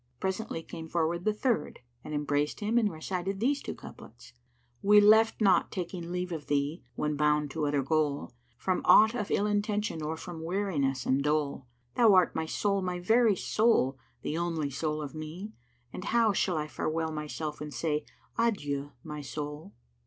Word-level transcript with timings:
"[FN#97] 0.15 0.19
Presently 0.21 0.63
came 0.63 0.87
forward 0.89 1.25
the 1.25 1.33
third 1.33 1.79
and 2.03 2.11
embraced 2.11 2.59
him 2.59 2.79
and 2.79 2.91
recited 2.91 3.39
these 3.39 3.61
two 3.61 3.75
couplets, 3.75 4.33
"We 4.81 4.99
left 4.99 5.39
not 5.39 5.71
taking 5.71 6.11
leave 6.11 6.31
of 6.31 6.47
thee 6.47 6.81
(when 6.95 7.15
bound 7.15 7.51
to 7.51 7.67
other 7.67 7.83
goal) 7.83 8.33
* 8.47 8.57
From 8.57 8.81
aught 8.83 9.13
of 9.13 9.29
ill 9.29 9.45
intention 9.45 10.01
or 10.01 10.17
from 10.17 10.43
weariness 10.43 11.05
and 11.05 11.21
dole: 11.23 11.67
Thou 11.93 12.15
art 12.15 12.35
my 12.35 12.47
soul, 12.47 12.81
my 12.81 12.99
very 12.99 13.35
soul, 13.35 13.99
the 14.23 14.39
only 14.39 14.71
soul 14.71 15.03
of 15.03 15.13
me: 15.13 15.53
* 15.71 15.93
And 15.93 16.05
how 16.05 16.33
shall 16.33 16.57
I 16.57 16.67
farewell 16.67 17.11
myself 17.11 17.61
and 17.61 17.71
say, 17.71 18.03
'Adieu 18.39 18.93
my 19.03 19.21
Soul?'" 19.21 19.71